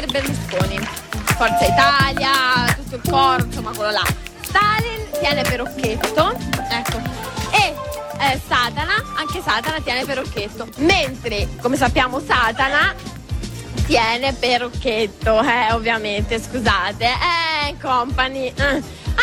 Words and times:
per 0.00 0.06
Berlusconi. 0.06 0.78
Forza 1.36 1.64
Italia, 1.64 2.74
tutto 2.76 2.96
il 2.96 3.02
coro, 3.10 3.44
insomma 3.44 3.70
quello 3.74 3.90
là. 3.90 4.04
Stalin 4.40 5.08
tiene 5.20 5.42
per 5.42 5.60
occhetto, 5.60 6.36
ecco, 6.70 7.00
e 7.50 7.74
eh, 8.18 8.40
Satana, 8.46 8.94
anche 9.16 9.42
Satana 9.42 9.80
tiene 9.80 10.04
per 10.04 10.18
occhetto. 10.18 10.68
Mentre, 10.76 11.48
come 11.60 11.76
sappiamo, 11.76 12.20
Satana 12.20 12.94
tiene 13.86 14.32
per 14.34 14.64
occhetto, 14.64 15.42
eh, 15.42 15.72
ovviamente, 15.72 16.40
scusate. 16.40 17.04
Eh, 17.04 17.76
company. 17.80 18.52
Eh. 18.54 18.82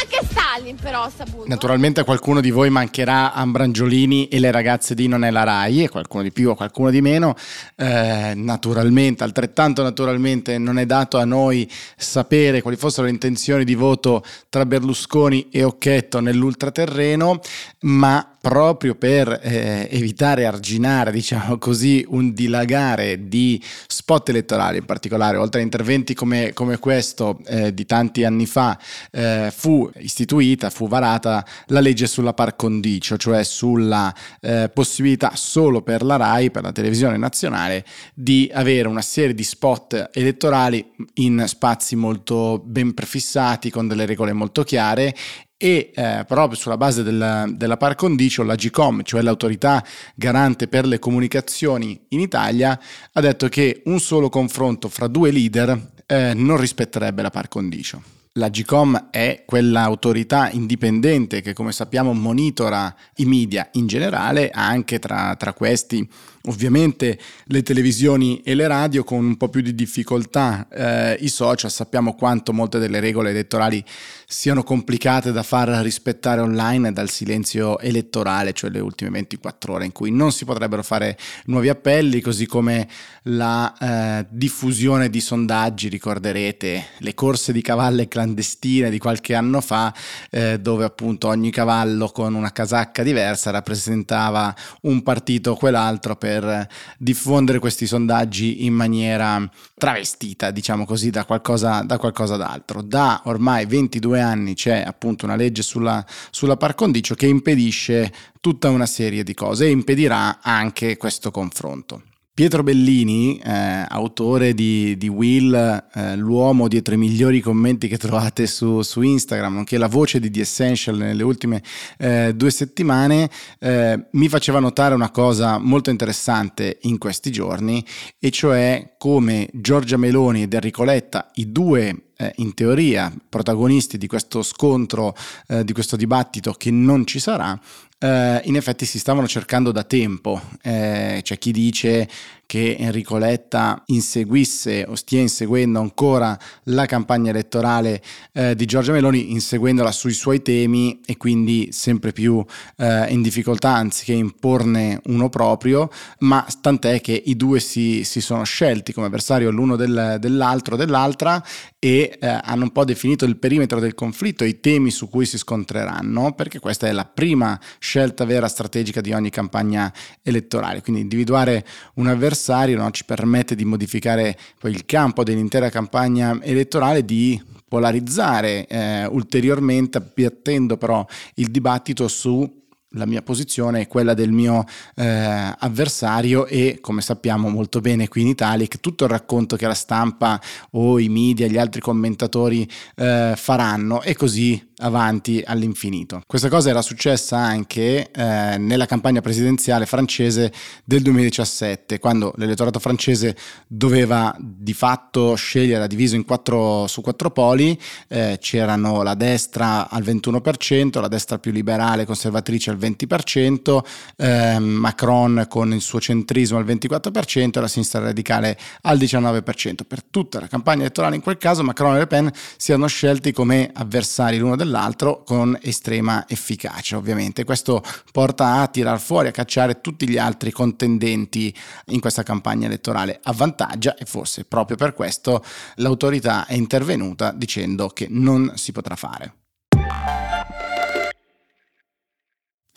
Anche 0.09 0.25
Stalin 0.25 0.77
però 0.77 1.03
ha 1.03 1.11
saputo. 1.13 1.43
Naturalmente 1.47 1.99
a 1.99 2.03
qualcuno 2.05 2.39
di 2.39 2.49
voi 2.49 2.69
mancherà 2.69 3.33
Ambrangiolini 3.33 4.29
e 4.29 4.39
le 4.39 4.51
ragazze 4.51 4.95
di 4.95 5.07
Non 5.07 5.25
è 5.25 5.31
la 5.31 5.43
Rai, 5.43 5.83
e 5.83 5.89
qualcuno 5.89 6.23
di 6.23 6.31
più 6.31 6.49
o 6.49 6.55
qualcuno 6.55 6.89
di 6.89 7.01
meno. 7.01 7.35
Eh, 7.75 8.31
naturalmente, 8.33 9.25
altrettanto 9.25 9.83
naturalmente 9.83 10.57
non 10.57 10.79
è 10.79 10.85
dato 10.85 11.17
a 11.17 11.25
noi 11.25 11.69
sapere 11.97 12.61
quali 12.61 12.77
fossero 12.77 13.05
le 13.05 13.11
intenzioni 13.11 13.65
di 13.65 13.75
voto 13.75 14.23
tra 14.49 14.65
Berlusconi 14.65 15.49
e 15.51 15.63
Occhetto 15.63 16.21
nell'ultraterreno, 16.21 17.41
ma 17.81 18.36
proprio 18.47 18.95
per 18.95 19.41
eh, 19.43 19.89
evitare 19.91 20.45
arginare, 20.45 21.11
diciamo 21.11 21.57
così, 21.57 22.05
un 22.07 22.33
dilagare 22.33 23.27
di 23.27 23.61
spot 23.87 24.29
elettorali 24.29 24.77
in 24.77 24.85
particolare, 24.85 25.35
oltre 25.35 25.59
a 25.59 25.63
interventi 25.63 26.13
come, 26.13 26.53
come 26.53 26.77
questo 26.79 27.41
eh, 27.45 27.73
di 27.73 27.85
tanti 27.85 28.23
anni 28.23 28.45
fa, 28.45 28.79
eh, 29.11 29.51
fu 29.53 29.91
istituita, 29.97 30.69
fu 30.69 30.87
varata 30.87 31.45
la 31.67 31.81
legge 31.81 32.07
sulla 32.07 32.33
par 32.33 32.55
condicio, 32.55 33.17
cioè 33.17 33.43
sulla 33.43 34.15
eh, 34.39 34.71
possibilità 34.73 35.33
solo 35.35 35.81
per 35.81 36.01
la 36.01 36.15
RAI, 36.15 36.49
per 36.49 36.63
la 36.63 36.71
televisione 36.71 37.17
nazionale, 37.17 37.83
di 38.13 38.49
avere 38.53 38.87
una 38.87 39.01
serie 39.01 39.33
di 39.33 39.43
spot 39.43 40.11
elettorali 40.13 40.89
in 41.15 41.43
spazi 41.47 41.97
molto 41.97 42.61
ben 42.63 42.93
prefissati, 42.93 43.69
con 43.69 43.89
delle 43.89 44.05
regole 44.05 44.31
molto 44.31 44.63
chiare 44.63 45.13
e 45.57 45.91
eh, 45.93 46.23
proprio 46.27 46.57
sulla 46.57 46.77
base 46.77 47.01
della, 47.03 47.45
della 47.49 47.77
par 47.77 47.95
condicio 47.95 48.43
la 48.43 48.55
GCOM, 48.55 49.03
cioè 49.03 49.21
l'autorità 49.21 49.83
garante 50.15 50.67
per 50.67 50.85
le 50.85 50.99
comunicazioni 50.99 51.99
in 52.09 52.19
Italia, 52.19 52.79
ha 53.11 53.21
detto 53.21 53.47
che 53.49 53.81
un 53.85 53.99
solo 53.99 54.29
confronto 54.29 54.87
fra 54.87 55.07
due 55.07 55.31
leader 55.31 55.91
eh, 56.05 56.33
non 56.35 56.57
rispetterebbe 56.57 57.21
la 57.21 57.31
par 57.31 57.47
condicio. 57.47 58.16
La 58.37 58.49
GCOM 58.49 59.07
è 59.09 59.43
quell'autorità 59.47 60.51
indipendente 60.51 61.41
che 61.41 61.53
come 61.53 61.71
sappiamo 61.71 62.13
monitora 62.13 62.95
i 63.15 63.25
media 63.25 63.67
in 63.73 63.87
generale, 63.87 64.51
anche 64.51 64.99
tra, 64.99 65.35
tra 65.35 65.53
questi 65.53 66.07
ovviamente 66.47 67.19
le 67.45 67.61
televisioni 67.61 68.41
e 68.41 68.55
le 68.55 68.67
radio 68.67 69.03
con 69.03 69.25
un 69.25 69.37
po' 69.37 69.49
più 69.49 69.61
di 69.61 69.73
difficoltà, 69.75 70.67
eh, 70.69 71.17
i 71.19 71.29
social. 71.29 71.71
Sappiamo 71.71 72.15
quanto 72.15 72.53
molte 72.53 72.79
delle 72.79 72.99
regole 72.99 73.31
elettorali 73.31 73.83
siano 74.25 74.63
complicate 74.63 75.31
da 75.31 75.43
far 75.43 75.69
rispettare 75.81 76.41
online 76.41 76.91
dal 76.93 77.09
silenzio 77.09 77.79
elettorale, 77.79 78.53
cioè 78.53 78.69
le 78.69 78.79
ultime 78.79 79.09
24 79.11 79.73
ore 79.73 79.85
in 79.85 79.91
cui 79.91 80.11
non 80.11 80.31
si 80.31 80.45
potrebbero 80.45 80.83
fare 80.83 81.17
nuovi 81.45 81.69
appelli, 81.69 82.21
così 82.21 82.45
come 82.45 82.87
la 83.23 83.75
eh, 83.77 84.25
diffusione 84.29 85.09
di 85.09 85.19
sondaggi, 85.19 85.89
ricorderete 85.89 86.85
le 86.99 87.13
corse 87.13 87.51
di 87.51 87.61
cavalle 87.61 88.07
clandestine 88.07 88.26
di 88.33 88.97
qualche 88.97 89.35
anno 89.35 89.61
fa, 89.61 89.93
eh, 90.29 90.59
dove 90.59 90.83
appunto 90.83 91.27
ogni 91.27 91.51
cavallo 91.51 92.09
con 92.09 92.33
una 92.33 92.51
casacca 92.51 93.03
diversa 93.03 93.51
rappresentava 93.51 94.53
un 94.81 95.03
partito 95.03 95.51
o 95.51 95.55
quell'altro 95.55 96.15
per 96.15 96.67
diffondere 96.97 97.59
questi 97.59 97.85
sondaggi 97.85 98.65
in 98.65 98.73
maniera 98.73 99.49
travestita, 99.77 100.51
diciamo 100.51 100.85
così, 100.85 101.09
da 101.09 101.25
qualcosa, 101.25 101.81
da 101.81 101.97
qualcosa 101.97 102.35
d'altro. 102.35 102.81
Da 102.81 103.21
ormai 103.25 103.65
22 103.65 104.19
anni 104.19 104.53
c'è 104.55 104.83
appunto 104.85 105.25
una 105.25 105.35
legge 105.35 105.61
sulla, 105.61 106.03
sulla 106.31 106.57
par 106.57 106.75
condicio 106.75 107.15
che 107.15 107.27
impedisce 107.27 108.11
tutta 108.39 108.69
una 108.69 108.85
serie 108.85 109.23
di 109.23 109.33
cose 109.33 109.65
e 109.65 109.69
impedirà 109.69 110.39
anche 110.41 110.97
questo 110.97 111.31
confronto. 111.31 112.06
Pietro 112.37 112.61
Bellini, 112.61 113.39
eh, 113.39 113.83
autore 113.89 114.53
di, 114.53 114.95
di 114.95 115.07
Will, 115.07 115.55
eh, 115.55 116.15
l'uomo 116.15 116.67
dietro 116.67 116.93
i 116.93 116.97
migliori 116.97 117.41
commenti 117.41 117.87
che 117.87 117.97
trovate 117.97 118.45
su, 118.45 118.83
su, 118.83 119.01
Instagram, 119.01 119.55
nonché 119.55 119.79
la 119.79 119.87
voce 119.87 120.19
di 120.19 120.29
The 120.29 120.41
Essential 120.41 120.97
nelle 120.97 121.23
ultime 121.23 121.63
eh, 121.97 122.33
due 122.35 122.51
settimane, 122.51 123.27
eh, 123.57 124.05
mi 124.11 124.29
faceva 124.29 124.59
notare 124.59 124.93
una 124.93 125.09
cosa 125.09 125.57
molto 125.57 125.89
interessante 125.89 126.77
in 126.81 126.99
questi 126.99 127.31
giorni, 127.31 127.83
e 128.19 128.29
cioè 128.29 128.93
come 128.99 129.49
Giorgia 129.51 129.97
Meloni 129.97 130.43
ed 130.43 130.53
Enrico 130.53 130.83
Letta, 130.83 131.31
i 131.37 131.51
due 131.51 132.03
eh, 132.17 132.33
in 132.37 132.53
teoria 132.53 133.13
protagonisti 133.29 133.97
di 133.97 134.07
questo 134.07 134.41
scontro, 134.41 135.15
eh, 135.47 135.63
di 135.63 135.73
questo 135.73 135.95
dibattito 135.95 136.53
che 136.53 136.71
non 136.71 137.05
ci 137.05 137.19
sarà, 137.19 137.59
Uh, 137.99 138.39
in 138.43 138.55
effetti 138.55 138.85
si 138.85 138.99
stavano 138.99 139.27
cercando 139.27 139.71
da 139.71 139.83
tempo, 139.83 140.39
eh, 140.61 141.19
c'è 141.23 141.37
chi 141.39 141.51
dice 141.51 142.07
che 142.47 142.77
Enrico 142.79 143.17
Letta 143.17 143.83
inseguisse 143.87 144.85
o 144.87 144.95
stia 144.95 145.19
inseguendo 145.19 145.79
ancora 145.79 146.35
la 146.63 146.85
campagna 146.85 147.29
elettorale 147.29 148.01
eh, 148.31 148.55
di 148.55 148.65
Giorgia 148.65 148.93
Meloni, 148.93 149.33
inseguendola 149.33 149.91
sui 149.91 150.13
suoi 150.13 150.41
temi 150.41 151.01
e 151.05 151.17
quindi 151.17 151.67
sempre 151.71 152.13
più 152.13 152.43
eh, 152.77 153.07
in 153.09 153.21
difficoltà 153.21 153.73
anziché 153.73 154.13
imporne 154.13 155.01
uno 155.07 155.27
proprio, 155.27 155.91
ma 156.19 156.47
tant'è 156.61 157.01
che 157.01 157.21
i 157.25 157.35
due 157.35 157.59
si, 157.59 158.05
si 158.05 158.21
sono 158.21 158.45
scelti 158.45 158.93
come 158.93 159.07
avversario 159.07 159.51
l'uno 159.51 159.75
del, 159.75 160.15
dell'altro, 160.17 160.77
dell'altra 160.77 161.43
e 161.77 162.17
eh, 162.17 162.39
hanno 162.43 162.63
un 162.63 162.71
po' 162.71 162.85
definito 162.85 163.25
il 163.25 163.37
perimetro 163.37 163.81
del 163.81 163.93
conflitto, 163.93 164.45
i 164.45 164.61
temi 164.61 164.89
su 164.89 165.09
cui 165.09 165.25
si 165.25 165.37
scontreranno, 165.37 166.31
perché 166.31 166.59
questa 166.59 166.87
è 166.87 166.93
la 166.93 167.05
prima 167.05 167.59
scelta 167.77 168.23
vera 168.23 168.47
strategica 168.47 169.01
di 169.01 169.11
ogni 169.11 169.29
campagna 169.29 169.91
elettorale, 170.23 170.81
quindi 170.81 171.01
individuare 171.01 171.65
un 171.95 172.07
avversario 172.07 172.35
avversario 172.37 172.77
no? 172.77 172.91
ci 172.91 173.03
permette 173.03 173.55
di 173.55 173.65
modificare 173.65 174.37
poi 174.59 174.71
il 174.71 174.85
campo 174.85 175.23
dell'intera 175.23 175.69
campagna 175.69 176.39
elettorale, 176.41 177.03
di 177.03 177.41
polarizzare 177.67 178.67
eh, 178.67 179.05
ulteriormente, 179.07 179.97
appiattendo 179.97 180.77
però 180.77 181.05
il 181.35 181.49
dibattito 181.49 182.07
su 182.07 182.65
la 182.91 183.05
mia 183.05 183.21
posizione 183.21 183.81
è 183.81 183.87
quella 183.87 184.13
del 184.13 184.31
mio 184.31 184.63
eh, 184.95 185.53
avversario 185.57 186.45
e 186.45 186.77
come 186.79 187.01
sappiamo 187.01 187.49
molto 187.49 187.81
bene 187.81 188.07
qui 188.07 188.21
in 188.21 188.27
Italia 188.27 188.65
che 188.65 188.79
tutto 188.79 189.03
il 189.03 189.09
racconto 189.09 189.57
che 189.57 189.67
la 189.67 189.73
stampa 189.73 190.41
o 190.71 190.97
i 190.97 191.09
media, 191.09 191.47
gli 191.47 191.57
altri 191.57 191.81
commentatori 191.81 192.67
eh, 192.95 193.33
faranno 193.35 194.01
e 194.01 194.15
così 194.15 194.66
avanti 194.79 195.41
all'infinito. 195.45 196.21
Questa 196.27 196.49
cosa 196.49 196.69
era 196.69 196.81
successa 196.81 197.37
anche 197.37 198.11
eh, 198.11 198.57
nella 198.57 198.85
campagna 198.85 199.21
presidenziale 199.21 199.85
francese 199.85 200.51
del 200.83 201.01
2017, 201.01 201.99
quando 201.99 202.33
l'elettorato 202.37 202.79
francese 202.79 203.35
doveva 203.67 204.35
di 204.39 204.73
fatto 204.73 205.35
scegliere, 205.35 205.87
diviso 205.87 206.15
in 206.15 206.25
quattro, 206.25 206.85
su 206.87 207.01
quattro 207.01 207.31
poli, 207.31 207.79
eh, 208.07 208.37
c'erano 208.39 209.01
la 209.01 209.15
destra 209.15 209.89
al 209.89 210.03
21%, 210.03 210.99
la 210.99 211.07
destra 211.07 211.39
più 211.39 211.51
liberale 211.51 212.05
conservatrice 212.05 212.69
al 212.69 212.77
20%, 212.77 213.83
eh, 214.17 214.59
Macron 214.59 215.45
con 215.49 215.73
il 215.73 215.81
suo 215.81 215.99
centrismo 215.99 216.57
al 216.57 216.65
24% 216.65 217.57
e 217.57 217.61
la 217.61 217.67
sinistra 217.67 217.99
radicale 218.01 218.57
al 218.81 218.97
19%. 218.97 219.85
Per 219.87 220.03
tutta 220.03 220.39
la 220.39 220.47
campagna 220.47 220.81
elettorale 220.81 221.15
in 221.15 221.21
quel 221.21 221.37
caso 221.37 221.63
Macron 221.63 221.95
e 221.95 221.99
Le 221.99 222.07
Pen 222.07 222.31
si 222.57 222.71
erano 222.71 222.87
scelti 222.87 223.31
come 223.31 223.71
avversari 223.73 224.37
l'uno 224.37 224.55
dell'altro 224.55 224.65
dell'altro 224.67 225.23
con 225.23 225.57
estrema 225.61 226.25
efficacia 226.27 226.97
ovviamente. 226.97 227.45
Questo 227.45 227.81
porta 228.11 228.61
a 228.61 228.67
tirar 228.67 228.99
fuori, 228.99 229.29
a 229.29 229.31
cacciare 229.31 229.81
tutti 229.81 230.07
gli 230.07 230.17
altri 230.17 230.51
contendenti 230.51 231.53
in 231.87 231.99
questa 231.99 232.23
campagna 232.23 232.67
elettorale. 232.67 233.19
Avvantaggia 233.23 233.95
e 233.95 234.05
forse 234.05 234.43
proprio 234.43 234.77
per 234.77 234.93
questo 234.93 235.43
l'autorità 235.75 236.45
è 236.45 236.53
intervenuta 236.53 237.31
dicendo 237.31 237.87
che 237.87 238.07
non 238.09 238.51
si 238.55 238.71
potrà 238.71 238.95
fare. 238.95 239.46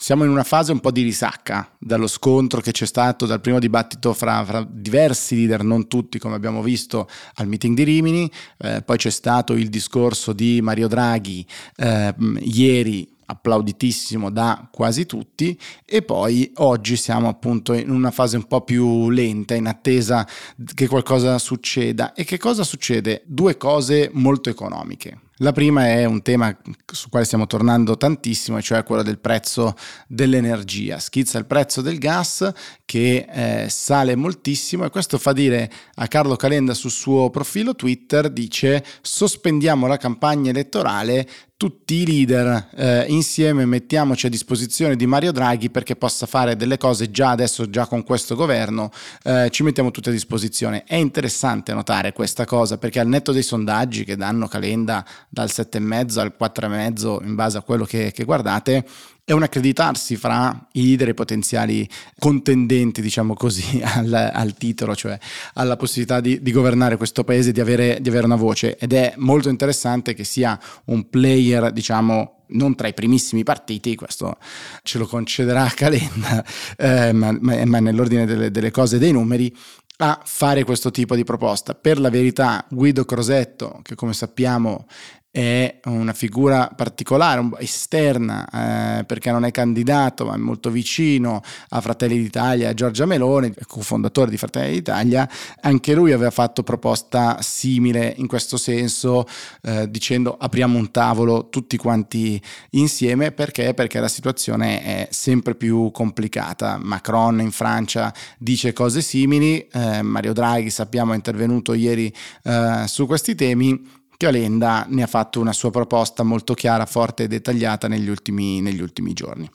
Siamo 0.01 0.23
in 0.23 0.31
una 0.31 0.43
fase 0.43 0.71
un 0.71 0.79
po' 0.79 0.89
di 0.89 1.03
risacca 1.03 1.69
dallo 1.77 2.07
scontro 2.07 2.59
che 2.59 2.71
c'è 2.71 2.87
stato 2.87 3.27
dal 3.27 3.39
primo 3.39 3.59
dibattito 3.59 4.13
fra, 4.13 4.43
fra 4.43 4.67
diversi 4.67 5.35
leader, 5.35 5.63
non 5.63 5.87
tutti 5.87 6.17
come 6.17 6.33
abbiamo 6.33 6.63
visto 6.63 7.07
al 7.35 7.47
meeting 7.47 7.75
di 7.75 7.83
Rimini, 7.83 8.31
eh, 8.57 8.81
poi 8.81 8.97
c'è 8.97 9.11
stato 9.11 9.53
il 9.53 9.69
discorso 9.69 10.33
di 10.33 10.59
Mario 10.59 10.87
Draghi 10.87 11.45
eh, 11.75 12.15
ieri 12.39 13.07
applauditissimo 13.27 14.31
da 14.31 14.67
quasi 14.71 15.05
tutti 15.05 15.55
e 15.85 16.01
poi 16.01 16.51
oggi 16.55 16.95
siamo 16.95 17.27
appunto 17.27 17.73
in 17.73 17.91
una 17.91 18.09
fase 18.09 18.37
un 18.37 18.47
po' 18.47 18.61
più 18.61 19.11
lenta 19.11 19.53
in 19.53 19.67
attesa 19.67 20.27
che 20.73 20.87
qualcosa 20.87 21.37
succeda 21.37 22.13
e 22.13 22.23
che 22.23 22.39
cosa 22.39 22.63
succede? 22.63 23.21
Due 23.27 23.55
cose 23.55 24.09
molto 24.13 24.49
economiche. 24.49 25.29
La 25.41 25.53
prima 25.53 25.87
è 25.87 26.05
un 26.05 26.21
tema 26.21 26.55
su 26.85 27.09
quale 27.09 27.25
stiamo 27.25 27.47
tornando 27.47 27.97
tantissimo, 27.97 28.61
cioè 28.61 28.83
quello 28.83 29.01
del 29.01 29.17
prezzo 29.17 29.75
dell'energia. 30.07 30.99
Schizza 30.99 31.39
il 31.39 31.47
prezzo 31.47 31.81
del 31.81 31.97
gas 31.97 32.51
che 32.85 33.25
eh, 33.27 33.65
sale 33.67 34.15
moltissimo 34.15 34.85
e 34.85 34.91
questo 34.91 35.17
fa 35.17 35.33
dire 35.33 35.71
a 35.95 36.07
Carlo 36.07 36.35
Calenda 36.35 36.75
sul 36.75 36.91
suo 36.91 37.31
profilo 37.31 37.75
Twitter, 37.75 38.29
dice 38.29 38.85
sospendiamo 39.01 39.87
la 39.87 39.97
campagna 39.97 40.51
elettorale 40.51 41.27
tutti 41.61 41.93
i 41.93 42.07
leader 42.07 42.69
eh, 42.73 43.05
insieme 43.09 43.67
mettiamoci 43.67 44.25
a 44.25 44.29
disposizione 44.29 44.95
di 44.95 45.05
Mario 45.05 45.31
Draghi 45.31 45.69
perché 45.69 45.95
possa 45.95 46.25
fare 46.25 46.55
delle 46.55 46.79
cose 46.79 47.11
già 47.11 47.29
adesso, 47.29 47.69
già 47.69 47.85
con 47.85 48.03
questo 48.03 48.33
governo, 48.33 48.89
eh, 49.21 49.47
ci 49.51 49.61
mettiamo 49.61 49.91
tutti 49.91 50.09
a 50.09 50.11
disposizione. 50.11 50.85
È 50.85 50.95
interessante 50.95 51.71
notare 51.75 52.13
questa 52.13 52.45
cosa 52.45 52.79
perché 52.79 52.99
al 52.99 53.05
netto 53.05 53.31
dei 53.31 53.43
sondaggi 53.43 54.05
che 54.05 54.15
danno 54.15 54.47
Calenda 54.47 55.05
dal 55.33 55.47
7,5 55.49 56.19
al 56.19 56.35
4,5 56.37 57.25
in 57.25 57.35
base 57.35 57.57
a 57.57 57.61
quello 57.61 57.85
che, 57.85 58.11
che 58.11 58.25
guardate, 58.25 58.85
è 59.23 59.31
un 59.31 59.43
accreditarsi 59.43 60.17
fra 60.17 60.67
i 60.73 60.87
leader 60.87 61.07
e 61.07 61.11
i 61.11 61.13
potenziali 61.13 61.87
contendenti, 62.19 63.01
diciamo 63.01 63.33
così, 63.33 63.79
al, 63.95 64.13
al 64.13 64.53
titolo, 64.55 64.93
cioè 64.93 65.17
alla 65.53 65.77
possibilità 65.77 66.19
di, 66.19 66.41
di 66.41 66.51
governare 66.51 66.97
questo 66.97 67.23
paese, 67.23 67.53
di 67.53 67.61
avere, 67.61 67.99
di 68.01 68.09
avere 68.09 68.25
una 68.25 68.35
voce. 68.35 68.77
Ed 68.77 68.91
è 68.91 69.13
molto 69.17 69.47
interessante 69.47 70.13
che 70.13 70.25
sia 70.25 70.59
un 70.85 71.09
player, 71.09 71.71
diciamo, 71.71 72.39
non 72.47 72.75
tra 72.75 72.89
i 72.89 72.93
primissimi 72.93 73.43
partiti, 73.43 73.95
questo 73.95 74.37
ce 74.83 74.97
lo 74.97 75.07
concederà 75.07 75.65
Calenda, 75.73 76.43
eh, 76.75 77.13
ma, 77.13 77.31
ma, 77.39 77.79
nell'ordine 77.79 78.25
delle, 78.25 78.51
delle 78.51 78.71
cose 78.71 78.97
e 78.97 78.99
dei 78.99 79.13
numeri, 79.13 79.55
a 80.03 80.19
fare 80.23 80.63
questo 80.63 80.91
tipo 80.91 81.15
di 81.15 81.23
proposta. 81.23 81.75
Per 81.75 81.99
la 81.99 82.09
verità, 82.09 82.65
Guido 82.69 83.05
Crosetto, 83.05 83.79
che 83.83 83.95
come 83.95 84.13
sappiamo 84.13 84.87
è 85.31 85.79
una 85.85 86.11
figura 86.11 86.67
particolare, 86.75 87.41
esterna, 87.59 88.99
eh, 88.99 89.05
perché 89.05 89.31
non 89.31 89.45
è 89.45 89.51
candidato, 89.51 90.25
ma 90.25 90.33
è 90.33 90.37
molto 90.37 90.69
vicino 90.69 91.41
a 91.69 91.79
Fratelli 91.79 92.21
d'Italia, 92.21 92.69
a 92.69 92.73
Giorgia 92.73 93.05
Meloni, 93.05 93.53
cofondatore 93.65 94.29
di 94.29 94.35
Fratelli 94.35 94.73
d'Italia. 94.73 95.27
Anche 95.61 95.93
lui 95.93 96.11
aveva 96.11 96.31
fatto 96.31 96.63
proposta 96.63 97.37
simile 97.41 98.13
in 98.17 98.27
questo 98.27 98.57
senso, 98.57 99.25
eh, 99.61 99.89
dicendo 99.89 100.35
apriamo 100.37 100.77
un 100.77 100.91
tavolo 100.91 101.47
tutti 101.47 101.77
quanti 101.77 102.41
insieme, 102.71 103.31
perché? 103.31 103.73
Perché 103.73 104.01
la 104.01 104.09
situazione 104.09 104.83
è 104.83 105.07
sempre 105.11 105.55
più 105.55 105.91
complicata. 105.91 106.77
Macron 106.77 107.39
in 107.39 107.51
Francia 107.51 108.13
dice 108.37 108.73
cose 108.73 108.99
simili, 109.01 109.65
eh, 109.71 110.01
Mario 110.01 110.33
Draghi 110.33 110.69
sappiamo 110.69 111.13
è 111.13 111.15
intervenuto 111.15 111.73
ieri 111.73 112.13
eh, 112.43 112.83
su 112.85 113.05
questi 113.05 113.33
temi 113.33 113.99
Calenda 114.21 114.85
ne 114.87 115.01
ha 115.01 115.07
fatto 115.07 115.39
una 115.39 115.51
sua 115.51 115.71
proposta 115.71 116.21
molto 116.21 116.53
chiara, 116.53 116.85
forte 116.85 117.23
e 117.23 117.27
dettagliata 117.27 117.87
negli 117.87 118.07
ultimi, 118.07 118.61
negli 118.61 118.79
ultimi 118.79 119.13
giorni 119.13 119.49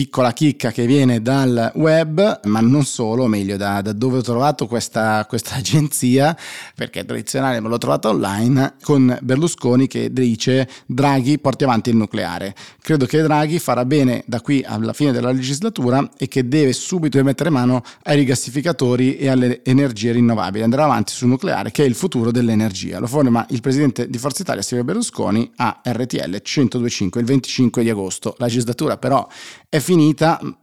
piccola 0.00 0.32
chicca 0.32 0.72
che 0.72 0.86
viene 0.86 1.20
dal 1.20 1.72
web, 1.74 2.40
ma 2.44 2.60
non 2.60 2.86
solo, 2.86 3.26
meglio 3.26 3.58
da, 3.58 3.82
da 3.82 3.92
dove 3.92 4.16
ho 4.16 4.22
trovato 4.22 4.66
questa, 4.66 5.26
questa, 5.28 5.56
agenzia, 5.56 6.34
perché 6.74 7.00
è 7.00 7.04
tradizionale, 7.04 7.60
ma 7.60 7.68
l'ho 7.68 7.76
trovata 7.76 8.08
online, 8.08 8.76
con 8.82 9.18
Berlusconi 9.20 9.88
che 9.88 10.10
dice 10.10 10.66
Draghi 10.86 11.38
porti 11.38 11.64
avanti 11.64 11.90
il 11.90 11.96
nucleare. 11.96 12.54
Credo 12.80 13.04
che 13.04 13.20
Draghi 13.20 13.58
farà 13.58 13.84
bene 13.84 14.24
da 14.26 14.40
qui 14.40 14.64
alla 14.66 14.94
fine 14.94 15.12
della 15.12 15.32
legislatura 15.32 16.08
e 16.16 16.28
che 16.28 16.48
deve 16.48 16.72
subito 16.72 17.22
mettere 17.22 17.50
mano 17.50 17.82
ai 18.04 18.16
rigassificatori 18.16 19.18
e 19.18 19.28
alle 19.28 19.62
energie 19.64 20.12
rinnovabili, 20.12 20.64
andrà 20.64 20.84
avanti 20.84 21.12
sul 21.12 21.28
nucleare 21.28 21.72
che 21.72 21.82
è 21.82 21.86
il 21.86 21.94
futuro 21.94 22.30
dell'energia. 22.30 23.00
Lo 23.00 23.06
forma 23.06 23.44
il 23.50 23.60
presidente 23.60 24.08
di 24.08 24.16
Forza 24.16 24.40
Italia 24.40 24.62
Silvio 24.62 24.86
Berlusconi 24.86 25.52
a 25.56 25.82
RTL 25.84 26.40
1025 26.42 27.20
il 27.20 27.26
25 27.26 27.82
di 27.82 27.90
agosto. 27.90 28.34
La 28.38 28.46
legislatura 28.46 28.96
però 28.96 29.28
è 29.68 29.78
finita, 29.78 29.89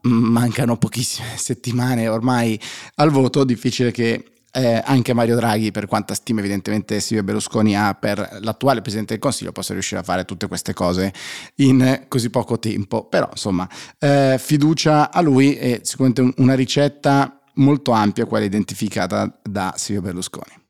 mancano 0.01 0.77
pochissime 0.77 1.35
settimane 1.37 2.07
ormai 2.07 2.59
al 2.95 3.09
voto, 3.09 3.43
difficile 3.43 3.91
che 3.91 4.23
eh, 4.51 4.81
anche 4.83 5.13
Mario 5.13 5.35
Draghi, 5.35 5.71
per 5.71 5.85
quanta 5.85 6.15
stima 6.15 6.39
evidentemente 6.39 6.99
Silvio 6.99 7.23
Berlusconi 7.23 7.77
ha 7.77 7.93
per 7.93 8.39
l'attuale 8.41 8.81
Presidente 8.81 9.13
del 9.13 9.21
Consiglio, 9.21 9.51
possa 9.51 9.73
riuscire 9.73 10.01
a 10.01 10.03
fare 10.03 10.25
tutte 10.25 10.47
queste 10.47 10.73
cose 10.73 11.13
in 11.57 12.05
così 12.07 12.29
poco 12.29 12.57
tempo. 12.57 13.05
Però 13.05 13.27
insomma, 13.29 13.69
eh, 13.99 14.37
fiducia 14.39 15.11
a 15.11 15.21
lui 15.21 15.55
è 15.55 15.81
sicuramente 15.83 16.41
una 16.41 16.55
ricetta 16.55 17.39
molto 17.55 17.91
ampia 17.91 18.25
quella 18.25 18.45
identificata 18.45 19.39
da 19.43 19.73
Silvio 19.77 20.01
Berlusconi. 20.01 20.66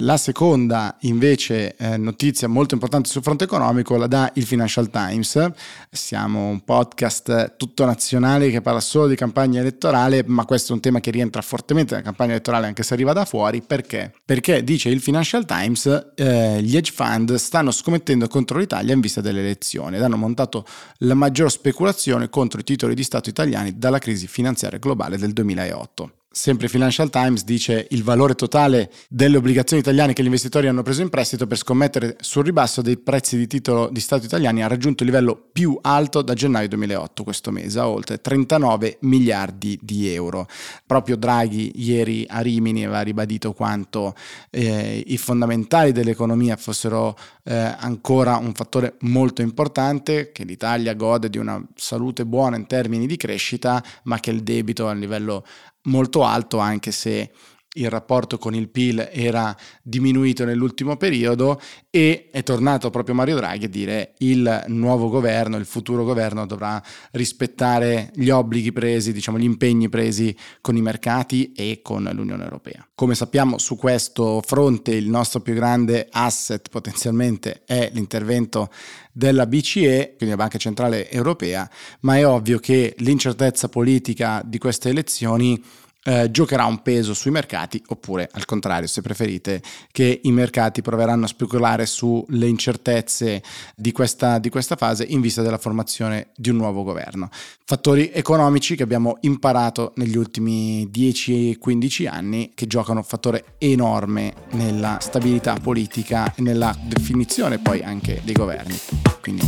La 0.00 0.16
seconda 0.16 0.96
invece 1.00 1.74
eh, 1.74 1.96
notizia 1.96 2.46
molto 2.46 2.74
importante 2.74 3.08
sul 3.08 3.20
fronte 3.20 3.42
economico 3.42 3.96
la 3.96 4.06
dà 4.06 4.30
il 4.34 4.44
Financial 4.44 4.88
Times. 4.90 5.50
Siamo 5.90 6.46
un 6.46 6.60
podcast 6.62 7.56
tutto 7.56 7.84
nazionale 7.84 8.48
che 8.50 8.60
parla 8.60 8.78
solo 8.78 9.08
di 9.08 9.16
campagna 9.16 9.58
elettorale, 9.58 10.22
ma 10.24 10.44
questo 10.44 10.70
è 10.70 10.74
un 10.76 10.80
tema 10.80 11.00
che 11.00 11.10
rientra 11.10 11.42
fortemente 11.42 11.94
nella 11.94 12.04
campagna 12.04 12.30
elettorale 12.30 12.68
anche 12.68 12.84
se 12.84 12.94
arriva 12.94 13.12
da 13.12 13.24
fuori. 13.24 13.60
Perché? 13.60 14.12
Perché 14.24 14.62
dice 14.62 14.88
il 14.88 15.00
Financial 15.00 15.44
Times 15.44 16.12
eh, 16.14 16.62
gli 16.62 16.76
hedge 16.76 16.92
fund 16.92 17.34
stanno 17.34 17.72
scommettendo 17.72 18.28
contro 18.28 18.60
l'Italia 18.60 18.94
in 18.94 19.00
vista 19.00 19.20
delle 19.20 19.40
elezioni 19.40 19.96
ed 19.96 20.02
hanno 20.02 20.16
montato 20.16 20.64
la 20.98 21.14
maggior 21.14 21.50
speculazione 21.50 22.28
contro 22.28 22.60
i 22.60 22.64
titoli 22.64 22.94
di 22.94 23.02
Stato 23.02 23.30
italiani 23.30 23.76
dalla 23.76 23.98
crisi 23.98 24.28
finanziaria 24.28 24.78
globale 24.78 25.18
del 25.18 25.32
2008 25.32 26.12
sempre 26.38 26.68
Financial 26.68 27.10
Times 27.10 27.42
dice 27.42 27.88
il 27.90 28.04
valore 28.04 28.36
totale 28.36 28.92
delle 29.08 29.38
obbligazioni 29.38 29.82
italiane 29.82 30.12
che 30.12 30.22
gli 30.22 30.26
investitori 30.26 30.68
hanno 30.68 30.82
preso 30.82 31.02
in 31.02 31.08
prestito 31.08 31.48
per 31.48 31.56
scommettere 31.58 32.16
sul 32.20 32.44
ribasso 32.44 32.80
dei 32.80 32.96
prezzi 32.96 33.36
di 33.36 33.48
titolo 33.48 33.88
di 33.90 33.98
Stato 33.98 34.24
italiani 34.24 34.62
ha 34.62 34.68
raggiunto 34.68 35.02
il 35.02 35.08
livello 35.08 35.48
più 35.52 35.76
alto 35.82 36.22
da 36.22 36.34
gennaio 36.34 36.68
2008 36.68 37.24
questo 37.24 37.50
mese, 37.50 37.80
a 37.80 37.88
oltre 37.88 38.20
39 38.20 38.98
miliardi 39.00 39.76
di 39.82 40.14
euro. 40.14 40.46
Proprio 40.86 41.16
Draghi 41.16 41.72
ieri 41.74 42.24
a 42.28 42.38
Rimini 42.38 42.84
aveva 42.84 43.00
ribadito 43.00 43.52
quanto 43.52 44.14
eh, 44.50 45.02
i 45.04 45.18
fondamentali 45.18 45.90
dell'economia 45.90 46.54
fossero 46.54 47.18
eh, 47.42 47.54
ancora 47.56 48.36
un 48.36 48.52
fattore 48.54 48.94
molto 49.00 49.42
importante, 49.42 50.30
che 50.30 50.44
l'Italia 50.44 50.94
gode 50.94 51.30
di 51.30 51.38
una 51.38 51.60
salute 51.74 52.24
buona 52.24 52.54
in 52.54 52.68
termini 52.68 53.08
di 53.08 53.16
crescita, 53.16 53.82
ma 54.04 54.20
che 54.20 54.30
il 54.30 54.44
debito 54.44 54.86
a 54.86 54.92
livello 54.92 55.44
molto 55.88 56.22
alto 56.28 56.58
anche 56.58 56.92
se 56.92 57.30
il 57.78 57.90
rapporto 57.90 58.38
con 58.38 58.54
il 58.54 58.68
PIL 58.68 59.08
era 59.12 59.56
diminuito 59.82 60.44
nell'ultimo 60.44 60.96
periodo 60.96 61.60
e 61.90 62.28
è 62.30 62.42
tornato 62.42 62.90
proprio 62.90 63.14
Mario 63.14 63.36
Draghi 63.36 63.66
a 63.66 63.68
dire 63.68 64.14
il 64.18 64.64
nuovo 64.68 65.08
governo, 65.08 65.56
il 65.56 65.66
futuro 65.66 66.04
governo 66.04 66.46
dovrà 66.46 66.82
rispettare 67.12 68.10
gli 68.14 68.30
obblighi 68.30 68.72
presi, 68.72 69.12
diciamo 69.12 69.38
gli 69.38 69.44
impegni 69.44 69.88
presi 69.88 70.34
con 70.60 70.76
i 70.76 70.82
mercati 70.82 71.52
e 71.52 71.80
con 71.82 72.08
l'Unione 72.12 72.44
Europea. 72.44 72.86
Come 72.94 73.14
sappiamo 73.14 73.58
su 73.58 73.76
questo 73.76 74.42
fronte 74.44 74.92
il 74.92 75.08
nostro 75.08 75.40
più 75.40 75.54
grande 75.54 76.08
asset 76.10 76.68
potenzialmente 76.68 77.62
è 77.64 77.90
l'intervento 77.92 78.70
della 79.12 79.46
BCE, 79.46 80.14
quindi 80.16 80.34
la 80.34 80.42
Banca 80.42 80.58
Centrale 80.58 81.10
Europea, 81.10 81.68
ma 82.00 82.16
è 82.16 82.26
ovvio 82.26 82.58
che 82.58 82.94
l'incertezza 82.98 83.68
politica 83.68 84.42
di 84.44 84.58
queste 84.58 84.90
elezioni 84.90 85.60
eh, 86.04 86.30
giocherà 86.30 86.64
un 86.64 86.80
peso 86.82 87.12
sui 87.12 87.30
mercati 87.30 87.82
oppure 87.88 88.28
al 88.32 88.44
contrario 88.44 88.86
se 88.86 89.02
preferite 89.02 89.60
che 89.90 90.20
i 90.22 90.32
mercati 90.32 90.80
proveranno 90.80 91.24
a 91.24 91.28
speculare 91.28 91.86
sulle 91.86 92.46
incertezze 92.46 93.42
di 93.74 93.92
questa, 93.92 94.38
di 94.38 94.48
questa 94.48 94.76
fase 94.76 95.04
in 95.04 95.20
vista 95.20 95.42
della 95.42 95.58
formazione 95.58 96.28
di 96.36 96.50
un 96.50 96.56
nuovo 96.56 96.82
governo. 96.82 97.28
Fattori 97.64 98.10
economici 98.12 98.76
che 98.76 98.82
abbiamo 98.82 99.18
imparato 99.22 99.92
negli 99.96 100.16
ultimi 100.16 100.88
10-15 100.92 102.08
anni 102.08 102.52
che 102.54 102.66
giocano 102.66 103.00
un 103.00 103.04
fattore 103.04 103.56
enorme 103.58 104.32
nella 104.52 104.98
stabilità 105.00 105.58
politica 105.60 106.34
e 106.34 106.42
nella 106.42 106.74
definizione 106.80 107.58
poi 107.58 107.82
anche 107.82 108.22
dei 108.24 108.34
governi. 108.34 108.78
Quindi 109.20 109.42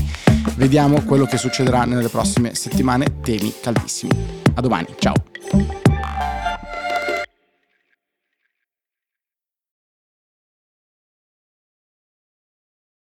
vediamo 0.56 1.02
quello 1.04 1.24
che 1.24 1.38
succederà 1.38 1.84
nelle 1.84 2.08
prossime 2.08 2.54
settimane, 2.54 3.20
temi 3.22 3.54
caldissimi. 3.60 4.12
A 4.54 4.60
domani, 4.60 4.88
ciao! 4.98 5.29